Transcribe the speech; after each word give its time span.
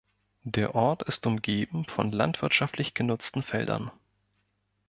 Der 0.45 0.73
Ort 0.73 1.03
ist 1.03 1.27
umgeben 1.27 1.85
von 1.85 2.11
landwirtschaftlich 2.11 2.95
genutzten 2.95 3.43
Feldern. 3.43 3.91